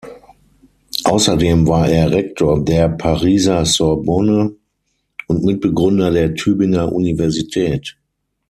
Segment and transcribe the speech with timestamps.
[1.03, 4.55] Außerdem war er Rektor der Pariser Sorbonne
[5.27, 7.99] und Mitbegründer der Tübinger Universität.